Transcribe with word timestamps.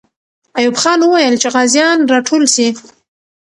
ایوب 0.57 0.75
خان 0.81 0.99
وویل 1.01 1.35
چې 1.41 1.47
غازیان 1.53 1.97
راټول 2.11 2.43
سي. 2.55 2.67